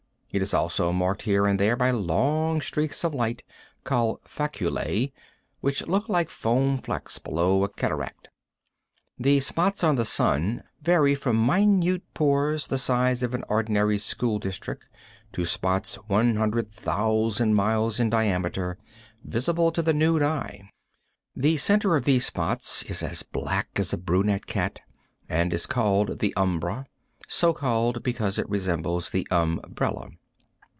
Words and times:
It 0.33 0.41
is 0.41 0.53
also 0.53 0.93
marked 0.93 1.23
here 1.23 1.45
and 1.45 1.59
there 1.59 1.75
by 1.75 1.91
long 1.91 2.61
streaks 2.61 3.03
of 3.03 3.13
light, 3.13 3.43
called 3.83 4.21
faculae, 4.23 5.11
which 5.59 5.85
look 5.87 6.07
like 6.07 6.29
foam 6.29 6.77
flecks 6.77 7.19
below 7.19 7.65
a 7.65 7.67
cataract. 7.67 8.29
The 9.17 9.41
spots 9.41 9.83
on 9.83 9.97
the 9.97 10.05
sun 10.05 10.63
vary 10.81 11.15
from 11.15 11.35
minute 11.45 12.03
pores 12.13 12.67
the 12.67 12.77
size 12.77 13.23
of 13.23 13.33
an 13.33 13.43
ordinary 13.49 13.97
school 13.97 14.39
district 14.39 14.87
to 15.33 15.43
spots 15.45 15.95
100,000 16.07 17.53
miles 17.53 17.99
in 17.99 18.09
diameter, 18.09 18.77
visible 19.25 19.69
to 19.73 19.81
the 19.81 19.93
nude 19.93 20.23
eye. 20.23 20.69
The 21.35 21.57
center 21.57 21.97
of 21.97 22.05
these 22.05 22.25
spots 22.25 22.83
is 22.83 23.03
as 23.03 23.21
black 23.21 23.67
as 23.75 23.91
a 23.91 23.97
brunette 23.97 24.45
cat, 24.47 24.79
and 25.27 25.51
is 25.51 25.65
called 25.65 26.19
the 26.19 26.33
umbra, 26.37 26.85
so 27.27 27.51
called 27.53 28.01
because 28.01 28.39
it 28.39 28.47
resembles 28.47 29.13
an 29.13 29.25
umbrella. 29.29 30.07